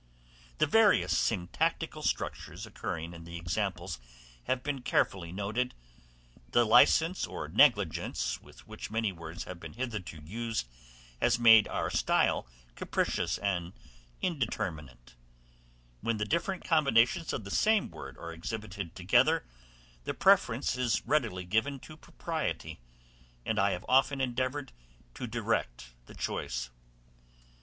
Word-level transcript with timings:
The 0.57 0.65
various 0.65 1.15
syntactical 1.15 2.01
structures 2.01 2.65
occurring 2.65 3.13
in 3.13 3.23
the 3.23 3.37
examples 3.37 3.99
have 4.45 4.63
been 4.63 4.81
carefully 4.81 5.31
noted; 5.31 5.75
the 6.49 6.65
license 6.65 7.27
or 7.27 7.47
negligence 7.47 8.41
with 8.41 8.65
which 8.67 8.89
many 8.89 9.11
words 9.11 9.43
have 9.43 9.59
been 9.59 9.73
hitherto 9.73 10.19
used, 10.23 10.67
has 11.21 11.37
made 11.37 11.67
our 11.67 11.91
style 11.91 12.47
capricious 12.75 13.37
and 13.37 13.73
indeterminate; 14.23 15.13
when 15.99 16.17
the 16.17 16.25
different 16.25 16.63
combinations 16.65 17.31
of 17.31 17.43
the 17.43 17.51
same 17.51 17.91
word 17.91 18.17
are 18.17 18.33
exhibited 18.33 18.95
together, 18.95 19.45
the 20.05 20.15
preference 20.15 20.75
is 20.75 21.05
readily 21.05 21.45
given 21.45 21.77
to 21.81 21.95
propriety, 21.95 22.79
and 23.45 23.59
I 23.59 23.69
have 23.69 23.85
often 23.87 24.19
endeavored 24.19 24.71
to 25.13 25.27
direct 25.27 25.93
the 26.07 26.15
choice. 26.15 26.71